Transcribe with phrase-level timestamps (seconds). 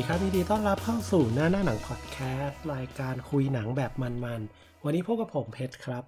[0.00, 6.04] ดีครับยินดีต้อนรับเข้าสู่หน้าหน้าหนังพอดแคสต์รายการคุยหนังแบบมันๆ วันนี้พบกับผมเพชรครับ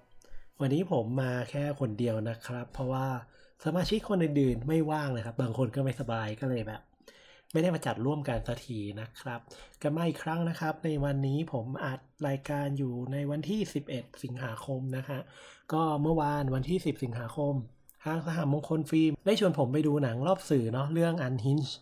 [0.61, 3.07] วันนี้ผมมาแค่คนเดียวนะครับ เพราะว่า
[3.65, 6.81] สมาชิกคนอื่นๆไม่ว่างเลยครับ บางคนก็ไม่สบายก็เลยแบบ
[7.51, 9.39] ไม่ได้มาจัดร่วมกันสักทีนะครับ
[9.81, 13.59] กันมาอีกครั้งนะครับ ในวันนี้ผมอัดรายการอยู่ในวันที่
[13.91, 15.19] 11 สิงหาคมนะฮะ
[15.73, 17.53] ก็เมื่อวานวันที่ 10 สิงหาคม
[18.05, 21.73] ทางสหมงคลฟิล์มได้ชวนผมไปดูหนังรอบสื่อเนาะเรื่อง Unhinged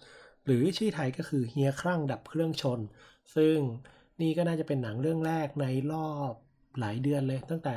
[0.49, 2.79] หรือชื่อไทยก็คือเฮียครั่งดับเครื่องชน
[3.35, 3.57] ซึ่ง
[4.21, 6.31] นี่ก็น่าจะเป็นหนังเรื่องแรกในรอบ
[6.79, 7.75] หลายเดือนเลย ตั้งแต่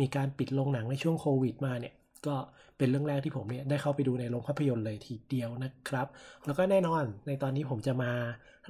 [0.00, 1.94] มีการปิดโรงหนังในช่วงโควิดมาเนี่ย
[2.26, 2.36] ก็
[2.78, 6.06] เป็นเรื่องแรกที่ผมเนี่ยได้เข้าไปดูในโรงภาพยนตร์เลยทีเดียวนะครับ
[6.46, 8.12] แล้วก็แน่นอนในตอนนี้ผมจะมา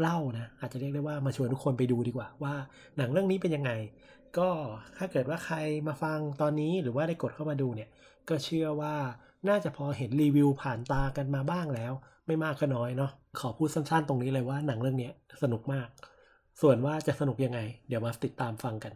[0.01, 2.55] เล่านะ อาจจะเรียกได้ว่ามาชวนทุกคนไปดูดีกว่า ว่า
[2.97, 3.73] หนังเรื่องนี้เป็นยังไง
[4.39, 4.49] ก็
[4.99, 5.57] ถ้าเกิดว่าใคร
[5.89, 7.89] มาฟังตอนนี้หรือว่าได้กดเข้ามาดูเนี่ย
[8.29, 8.95] ก็เชื่อว่า
[9.49, 11.93] น่าจะพอเห็นรีวิวผ่านตากันมาบ้างแล้ว
[12.27, 15.11] ไม่มากก็น้อยเนาะขอพูดสั้นๆ ตรงนี้เลยว่าหนังเรื่องนี้
[15.43, 15.89] สนุกมาก
[16.61, 18.93] ส่วนว่าจะสนุกยังไง เดี๋ยวมาติดตามฟังกัน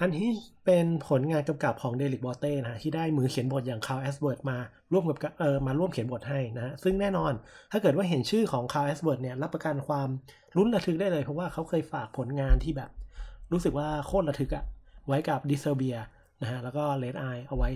[0.00, 0.30] อันที่
[0.66, 4.56] เป็นผลงานกำกับของ Derrick Borte นะที่ได้มือเขียนบทอย่าง Carl Ellsworth มา
[4.92, 7.32] ร่วมกับเออมาร่วมเขียนบทให้นะซึ่งแน่นอน
[7.72, 10.08] ถ้าเกิดว่าเห็นชื่อของ Carl Ellsworth เนี่ยรับประกันความ
[10.56, 12.90] ลุ้นระทึกได้เลยเพราะว่าเขาเคยฝากผลงานที่แบบ
[13.52, 14.64] รู้สึกว่าโคตรระทึกอะ
[15.08, 15.96] ไว้กับ Disturbia
[16.42, 17.70] นะฮะแล้วก็ Red Eye เอาไว้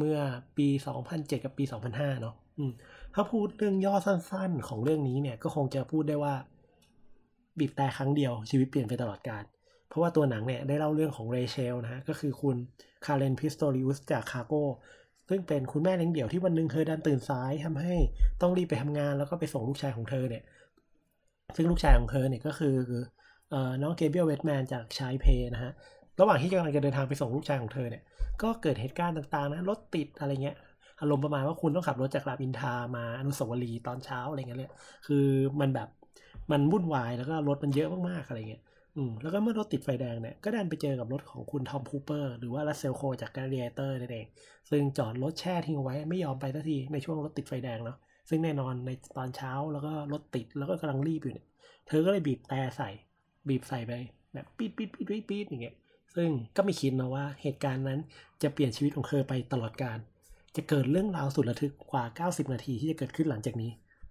[0.00, 0.18] เมื่อ
[0.58, 0.68] ปี
[1.06, 2.34] 2007 กับปี 2005 เนาะ
[3.14, 6.34] ถ้าพูดเรื่องย่อสั้นๆ ของเรื่องนี้เนี่ยก็คงจะพูดได้ว่า
[7.58, 9.44] บีบแตรครั้งเดียวชีวิตเปลี่ยนไปตลอดกาล
[9.88, 12.56] เพราะว่าตัวหนังเนี่ยได้เล่าเรื่องของ Rachel นะฮะก็คือคุณ
[13.04, 14.54] Caren Pistorius จาก Cargo
[15.28, 17.94] ซึ่งเป็นคุณแม่เลี้ยงเดี่ยวที่วันหนึ่งเธอดันตื่นสายทำให้
[18.40, 20.42] ต้องรีบไปทำงานแล้วก็ไปส่งลูกชายของเธอเนี่ย
[21.56, 22.76] ซึ่งลูกชายของเธอเนี่ยก็คือ
[23.82, 25.72] น้อง Gabriel Bateman จาก Child's Play นะฮะ
[26.20, 28.02] ระหว่างที่กำลังจะเดินทางไปส่งลูกชายของเธอเนี่ย
[28.42, 30.56] ก็เกิดเหตุการณ์ต่างๆนะ รถติดอะไรเงี้ย
[31.00, 34.70] อารมณ์ประมาณว่าคุณต้องขับรถจากรามอินทามาอนุสาวรีย์ตอนเช้าอะไรเงี้ยเลย
[35.06, 35.26] คือ
[35.60, 35.88] มันแบบ
[36.50, 38.62] มันวุ่นวายแล้วก็รถมันเยอะมากๆอะไรเงี้ย
[38.96, 44.26] อืม แล้วก็เมื่อรถติดไฟแดงเนี่ย ก็ดันไปเจอกับรถของคุณ Tom Cooper หรือว่า Russell Crowe จาก Gladiator นั่นเอง
[44.70, 47.98] ซึ่งจอดรถแช่ทิ้งไว้ไม่ยอมไปสักทีในช่วงรถติดไฟแดงเนาะ
[48.28, 51.46] ซึ่งแน่นอนในตอนเช้าแล้วก็รถติดแล้วก็กำลังรีบอยู่เนี่ย
[51.88, 52.90] เธอก็เลยบีบแต่ใส่
[53.48, 53.92] บีบใส่ไป
[54.34, 55.74] แบบปี๊ดปี๊ดปี๊ดปี๊ดอย่างเงี้ย
[56.16, 58.00] ซึ่งก็ไม่คิดนะว่าเหตุการณ์นั้น
[58.42, 59.98] จะเปลี่ยนชีวิตของเธอไปตลอดกาล
[60.56, 63.70] จะเกิดเรื่องราวสุดระทึกกว่า 90 นาทีที่จะเกิดขึ้นหลังจากนี้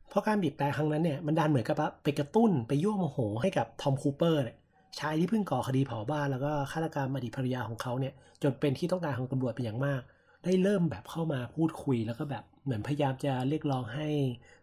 [0.10, 4.56] เพราะการบีบแต่ครั้งนั้นเนี่ยมันดันเหมือนกับไปกระตุ้นไปยั่วโมโหให้กับทอมคูเปอร์เนี่ย
[5.00, 10.02] ชายที่เพิ่งก่อคดีเผาบ้านแล้วก็ฆาตกรรมอดีตภรรยาของเขาเนี่ยจนเป็นที่ต้องการของตำรวจเป็นอย่างมาก
[10.44, 14.08] ได้เริ่มแบบเข้ามาพูดคุยแล้วก็แบบเหมือนพยายามจะเรียกร้องให้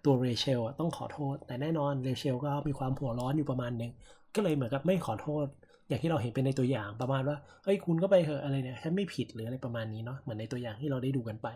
[0.05, 3.91] ตัวเรเชลต้องขอโทษ แต่แน่นอนเรเชลก็มีความหัวร้อนอยู่ประมาณนึง
[4.35, 5.47] ก็เลยเหมือนกับไม่ขอโทษ
[5.89, 11.49] อย่างที่เราเห็นเป็นในตัวอย่างประมาณว่าเฮ้ยคุณก็ไปเหอะอะไรเนี่ยฉันไม่ผิดหรืออะไรประมาณนี้เนาะเหมือนในตัวอย่างที่เราได้ดูกันไป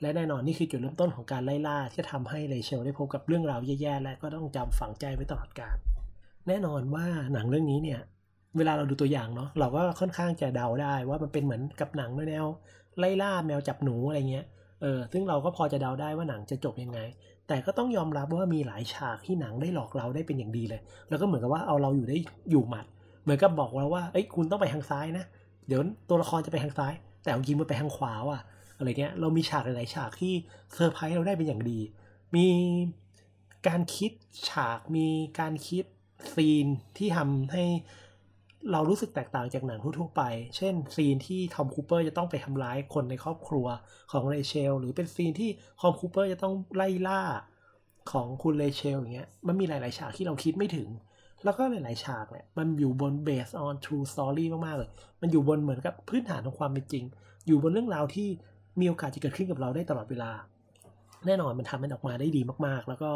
[0.00, 5.76] และแน่นอนนี่คือจุดเริ่มต้นของการไล่ล่าที่ทำให้เรเชลได้พบกับเรื่องราวแย่ๆและก็ต้องจำฝังใจไว้ตลอดกาล
[6.48, 8.00] แน่นอนว่าหนังเรื่องนี้เนี่ย
[8.56, 12.46] เวลาเราดูตัวอย่างเนาะเราก็ค่อนข้างจะเดาได้ว่ามันเป็นเหมือนกับหนังแนว
[12.98, 14.46] ไล่ล่าแมวจับหนูอะไรเงี้ย
[14.82, 17.00] เออซึ่งเราก็พอจะเดาได้ว่าหนังจะจบยังไง
[17.48, 22.16] แต่ก็ต้องยอมรับว่ามีหลายฉากที่หนังได้หลอกเราได้เป็นอย่างดีเลย แล้วก็เหมือนกับว่าเอาเราอยู่ได้
[22.50, 22.86] อยู่หมัด
[23.28, 25.24] เหมือนกับบอกเราว่าเอ้ยคุณต้องไปทางซ้ายนะ
[25.66, 28.40] เดี๋ยวตัวละครจะไปทางซ้าย แต่จริงมันไปทางขวาว่ะ
[28.78, 30.34] อะไรเงี้ยเรามีฉากหลายๆฉากที่
[30.74, 31.80] เซอร์ไพรส์เราได้เป็นอย่างดี
[32.36, 32.46] มี
[33.68, 34.12] การคิด
[34.50, 35.06] ฉากมี
[35.40, 35.84] การคิด
[36.34, 36.66] ซีน
[36.98, 37.64] ที่ทำให้
[38.72, 40.22] เรารู้สึกแตกต่างจากหนังทั่วๆไป
[40.56, 43.66] เช่น ซีนที่ Tom Cooper จะต้องไปทำร้ายคนในครอบครัว
[44.12, 45.50] ของ Rachel หรือเป็นซีนที่
[45.80, 47.22] Tom Cooper จะต้องไล่ล่า
[48.12, 50.88] ของคุณ Rachel อย่างเงี้ย มันมีหลาย ๆ ฉากที่เราคิดไม่ถึง
[51.44, 54.90] แล้วก็หลายๆฉากเนี่ยมันอยู่บน based on true story มากๆเลย
[55.20, 57.04] มันอยู่บนเหมือนกับพื้นฐานของความเป็นจริง
[57.46, 58.28] อยู่บนเรื่องราวที่
[58.80, 60.30] มีโอกาสจะเกิดขึ้นกับเราได้ตลอดเวลา
[61.26, 63.10] แน่นอนมันทำมันออกมาได้ดีมากๆ แล้วก็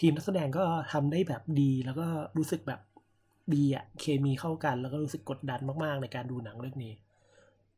[0.00, 2.06] ทีมนักแสดงก็ทำได้แบบดีแล้วก็
[2.38, 2.80] รู้สึกแบบ
[3.54, 6.92] ดีอะเคมีเข้ากัน แล้วก็รู้สึกกดดันมากๆ ในการดูหนังเรื่องนี้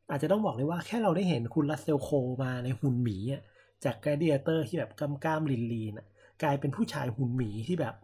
[0.09, 2.09] อาจจะต้องบอกเลยว่าแค่เราได้เห็นคุณ Russell Crowe
[2.43, 3.17] มาในหุ่นหมี
[3.83, 5.93] จาก Gladiator ที่แบบกล้ามกล้าม lean lean
[6.43, 7.95] กลายเป็นผู้ชายหุ่นหมีที่แบบ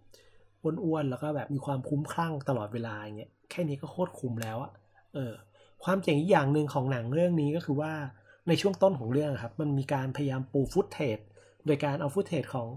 [0.64, 4.72] อ้วนๆแล้วก็แบบมีความคุ้มคลั่งตลอดเวลาอย่างเงี้ยแค่นี้ก็โคตรคุ้มแล้วอะ
[5.14, 5.34] เออ
[5.84, 7.94] ความเจ๋งอีกอย่างหนึ่งของหนังเรื่องนี้ก็คือว่า
[8.48, 11.20] ในช่วงต้นของเรื่องครับ มันมีการพยายามปู footage
[11.66, 12.70] โดยการเอาฟุตเทจของ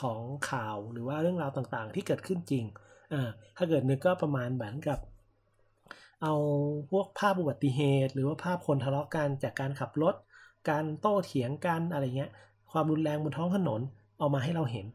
[0.00, 2.64] ของข่าวหรือว่าเรื่องราวต่างๆ ที่เกิดขึ้นจริง
[3.12, 4.98] อ่าถ้าเกิดนึกก็ประมาณเหมือนกับ
[6.22, 6.34] เอา
[6.90, 10.14] พวกภาพอุบัติเหตุ หรือว่าภาพคนทะเลาะกันจากการขับรถ
[10.68, 12.30] การโต้เถียงกันอะไรเงี้ย
[12.72, 13.80] ความรุนแรงบนท้องถนน
[14.18, 14.86] เอามาให้เราเห็น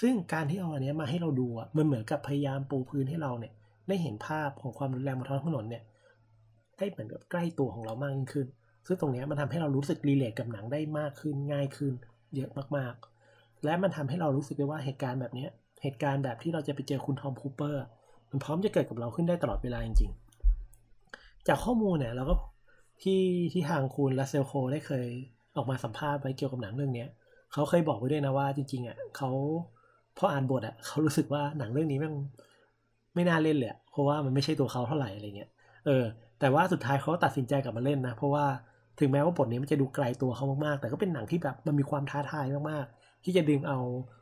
[0.00, 3.52] ซึ่งการที่เอาอันนี้มาให้เราดูอะมันเหมือนกับพยายามปูพื้นให้เราเนี่ย
[3.88, 5.82] ได้เห็นภาพของความรุนแรงบนท้องถนนเนี่ย
[6.78, 8.46] ได้เหมือนกับใกล้ตัวของเรามากยิ่งขึ้น
[8.86, 11.92] ซึ่งตรงนี้มันทำให้เรารู้สึก relate กับหนังได้มากขึ้นง่ายขึ้น
[12.36, 15.46] เยอะมากๆ และมันทำให้เรารู้สึกได้ว่าเหตุการณ์แบบนี้
[15.82, 17.82] เหตุการณ์แบบที่เราจะไปเจอคุณ Tom Cooper
[18.30, 20.10] มันพร้อมจะเกิดกับเราขึ้นได้ตลอดเวลาจริง
[20.78, 22.34] ๆ จากข้อมูลเนี่ยเราก็
[23.02, 23.22] ที่
[23.52, 25.06] ที่ทางคุณ Russell Crowe ได้เคย
[25.56, 27.06] ออกมาสัมภาษณ์ไว้เกี่ยวกับหนังเรื่องนี้
[27.52, 29.30] เขาเคยบอกไว้ด้วยนะว่าจริงๆอะเขา
[30.18, 32.12] พออ่านบทอะเขารู้สึกว่าหนังเรื่องนี้มัน
[33.14, 35.50] ไม่น่าเล่นเลยเพราะว่ามันไม่ใช่ตัวเขาเท่าไหร่อะไรเงี้ย
[35.86, 36.04] เออ
[36.40, 38.46] แต่ว่าสุดท้ายเขาตัดสินใจกลับมาเล่นนะ เพราะว่า
[38.98, 43.78] ถึงแม้ว่าบทนี้มันจะดูไกลตัวเขามากๆ แต่ก็เป็นหนังที่แบบมันมีความท้าทายมากๆ ที่จะดึงเอา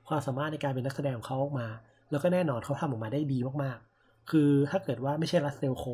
[0.08, 1.68] ความสามารถในการเป็นนักแสดงของเขาออกมา
[2.10, 5.84] แล้วก็แน่นอนเขาทำออกมาได้ดีมากๆ คือถ้าเกิดว่าไม่ใช่ Russell Crowe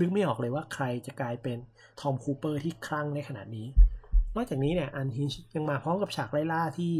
[0.00, 1.58] นึกไม่ออกเลยว่าใครจะกลายเป็น
[2.00, 3.66] Tom Cooper ที่คลั่งในขนาดนี้
[4.36, 6.92] นอกจากนี้เนี่ยอันฮิชยังมาพร้อมกับฉากไล่ล่าที่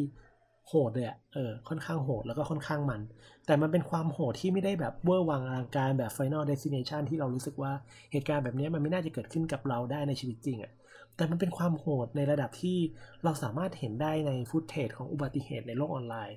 [0.69, 3.00] โหดเลยอะเออค่อนข้างโหดแล้วก็ค่อนข้างมัน
[3.46, 7.72] แต่มันเป็นความโหดที่ไม่ได้แบบเวอร์วังอลังการแบบ Final Destination ที่เรารู้สึกว่า
[8.12, 10.72] เหตุการณ์แบบนี้มันไม่น่าจะเกิดขึ้นกับเราได้ในชีวิตจริงอะ
[11.16, 12.78] แต่มันเป็นความโหดในระดับที่
[13.25, 16.37] เราสามารถเห็นได้ในฟุตเทจของอุบัติเหตุในโลกออนไลน์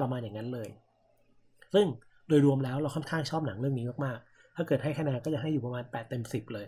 [0.00, 0.68] ประมาณอย่างนั้นเลย
[1.74, 1.86] ซึ่ง
[2.28, 6.66] โดยรวมแล้วเราค่อนข้างชอบหนังเรื่องนี้มากๆ ถ้าเกิดให้คะแนนก็จะให้อยู่ประมาณ 8 เต็ม 10 เลย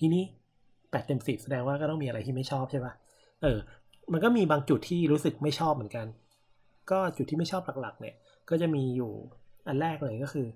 [0.00, 0.24] ทีนี้
[0.64, 2.92] 8 เต็ม 10 แสดงว่าก็ต้องมีอะไรที่ไม่ชอบใช่ปะ
[3.42, 3.58] เออ
[4.12, 6.06] มันก็มีบางจุดที่รู้สึกไม่ชอบเหมือนกัน
[6.90, 8.14] ก็จุดที่ไม่ชอบหลักๆ เนี่ย
[8.50, 9.12] ก็จะมีอยู่
[9.66, 10.46] อันแรกเลยก็คือ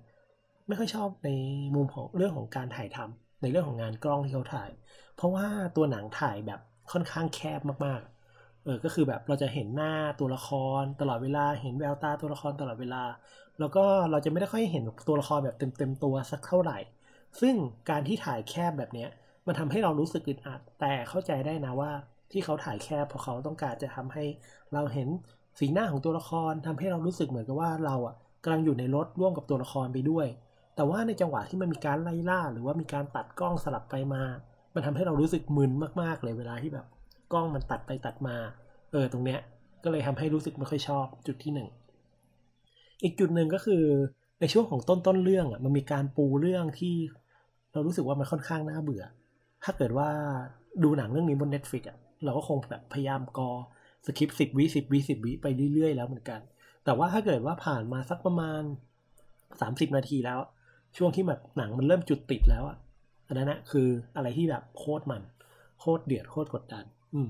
[0.67, 1.29] ไม่ค่อยชอบใน
[1.75, 4.69] มุมของเรื่องของการถ่ายทำในเรื่องของงานกล้องที่เขาถ่าย
[5.15, 5.45] เพราะว่า
[5.75, 6.59] ตัวหนังถ่ายแบบ
[6.91, 10.49] ค่อนข้างแคบมากๆ เออ ก็คือแบบเราจะเห็นหน้าตัวละค
[10.81, 13.03] ร ตลอดเวลา เห็นแววตาตัวละครตลอดเวลา
[13.59, 16.77] แล้วก็เราจะไม่ได้ค่อยเห็นตัวละครแบบเต็มๆตัวสักเท่าไหร่
[17.41, 17.55] ซึ่ง
[17.89, 19.09] การที่ถ่ายแคบแบบเนี้ย
[19.47, 21.91] มันทำให้เรารู้สึกอึดอัด แต่เข้าใจได้นะว่า
[22.31, 24.23] ที่เขาถ่ายแคบเพราะเขาต้องการจะทำให้
[24.73, 25.07] เราเห็น
[25.59, 30.27] สีหน้าของตัวละครทำให้เรารู้สึกเหมือนกับว่าเราอะกำลังอยู่ในรถร่วมกับตัวละครไปด้วย
[30.75, 34.23] แต่ว่าในจังหวะที่มันมีการไล่ล่า หรือว่ามีการตัดกล้องสลับไปมา
[34.73, 35.71] มันทำให้เรารู้สึกมึน
[36.01, 36.85] มากๆเลยเวลาที่แบบ
[37.33, 38.35] กล้องมันตัดไปตัดมา
[38.91, 39.39] เออตรงเนี้ย
[39.83, 41.67] ก็เลยทำให้รู้สึกไม่ค่อยชอบจุดที่หนึ่ง
[43.03, 43.83] อีกจุดหนึ่งก็คือ
[44.39, 46.95] ในช่วงของต้นต้นเรื่องอะมันมีการปูเรื่องที่
[47.73, 49.03] เรารู้สึกว่ามันค่อนข้างน่าเบื่อ
[49.63, 50.09] ถ้าเกิดว่า
[50.83, 53.49] ดูหนังเรื่องนี้บน Netflix อะเราก็คงแบบพยายามกอ
[54.05, 56.39] สคริปต์สิบวิสิบวิสิบวิไปเรื่อยๆแล้วเหมือนกัน
[56.85, 58.61] แต่ว่าถ้าเกิดว่าผ่านมาสักประมาณ
[59.61, 60.39] สามสิบนาทีแล้ว
[60.97, 62.77] ช่วงที่แบบหนังมันเริ่มจุดติดแล้วอะ
[63.27, 65.21] อันนั้นนะคืออะไรที่แบบโคตรมัน
[65.79, 67.27] โคตรเดือดโคตรกดดัน อืม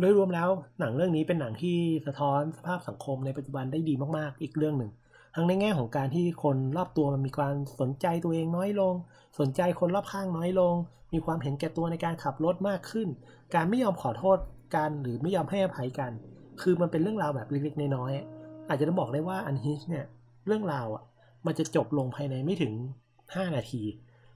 [0.00, 0.48] โดยรวมแล้ว
[0.80, 1.76] หนังเรื่องนี้เป็นหนังที่
[2.06, 4.90] สะท้อนสภาพสังคมในปัจจุบันได้ดีมากๆ อีกเรื่องหนึ่ง
[5.34, 8.94] ทั้งในแง่ของการที่คนรอบตัวมันมีความสนใจตัวเองน้อยลง
[9.38, 10.74] สนใจคนรอบข้างน้อยลง
[11.12, 13.08] มีความเห็นแก่ตัวในการขับรถมากขึ้น
[13.54, 14.38] การไม่ยอมขอโทษ
[14.74, 16.12] กันหรือไม่ยอมให้อภัยกัน
[16.60, 20.06] คือมันเป็นเรื่องราวแบบเล็กๆน้อยๆอาจจะต้องบอกได้ว่าอันฮิชเนี่ย
[20.46, 21.02] เรื่องราวอะ
[21.46, 22.72] มันจะจบลงภายในไม่ถึง
[23.14, 23.82] 5 นาที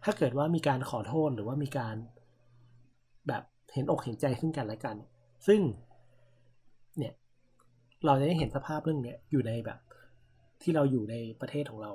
[0.04, 1.96] ถ้าเกิดว่ามีการขอโทษหรือว่ามีการ
[3.28, 3.42] แบบ
[3.72, 4.96] เห็นอกเห็นใจซึ่งกันและกัน
[5.46, 5.60] ซึ่ง
[6.98, 7.14] เนี่ย
[8.04, 9.78] เราจะได้เห็นสภาพเรื่องเนี้ยอยู่ในแบบ
[10.62, 11.92] ที่เราอยู่ในประเทศของเรา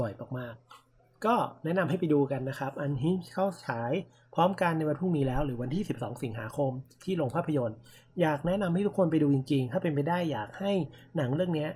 [0.00, 0.85] บ่อยมากๆ
[1.24, 1.34] ก็
[1.64, 3.92] แนะนำให้ไปดูกันนะครับ อันนี้เข้าฉาย
[4.34, 6.70] พร้อมกันในวันพรุ่งนี้แล้ว หรือวันที่ 12 สิงหาคม
[7.04, 7.78] ที่โรงภาพยนตร์
[8.20, 10.72] อยากแนะนำให้ทุกคนไปดูจริง ๆ ถ้าเป็นไปได้อยากให้
[11.16, 11.68] หนังเรื่องนี้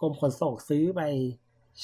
[0.00, 1.00] กรมขนส่งซื้อไป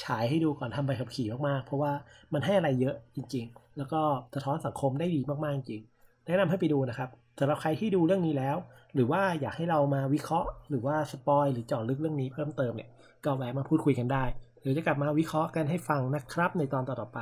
[0.02, 1.92] ฉายให้ดูก่อนทำใบขับขี่มากๆ เพราะว่า
[2.32, 4.00] มันให้อะไรเยอะจริง ๆ แล้วก็
[4.34, 5.82] สะท้อนสังคมได้ดีมากๆจริง
[6.26, 8.56] แนะนำให้ไปดูนะครับสำหรับใครที่ดูเรื่องนี้แล้ว
[8.94, 12.90] หรือว่าอยากให้เรามาวิเคราะห์ หรือว่าสปอยหรือเจาะลึกเรื่องนี้เพิ่มเติมเนี่ย
[13.24, 14.24] ก็แวะมาพูดคุยกันได้
[14.60, 17.20] หรือจะกลับมาวิเคราะห์กันให้ฟังนะครับในตอนต่อๆไป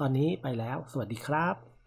[0.00, 1.77] ตอนนี้ไปแล้ว สวัสดีครับ